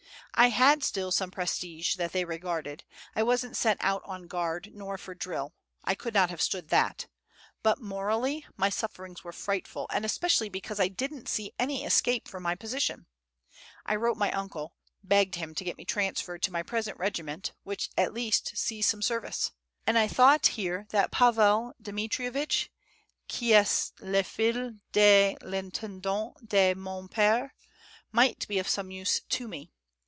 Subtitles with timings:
[0.33, 2.83] I had still some prestige that they regarded.
[3.15, 5.53] I wasn't sent out on guard nor for drill.
[5.83, 7.05] I could not have stood that.
[7.61, 12.41] But morally my sufferings were frightful; and especially because I didn't see any escape from
[12.41, 13.05] my position.
[13.85, 17.91] I wrote my uncle, begged him to get me transferred to my present regiment, which,
[17.95, 19.51] at least, sees some service;
[19.85, 22.69] and I thought that here Pavel Dmitrievitch,
[23.29, 27.53] qui est le fils de l'intendant de mon pere,
[28.11, 29.69] might be of some use to me.